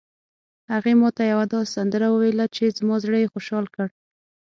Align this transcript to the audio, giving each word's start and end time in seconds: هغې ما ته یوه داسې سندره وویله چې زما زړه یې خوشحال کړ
هغې 0.73 0.93
ما 1.01 1.09
ته 1.17 1.23
یوه 1.31 1.45
داسې 1.53 1.71
سندره 1.77 2.07
وویله 2.11 2.45
چې 2.55 2.75
زما 2.77 2.95
زړه 3.03 3.17
یې 3.23 3.31
خوشحال 3.33 3.65
کړ 3.75 3.87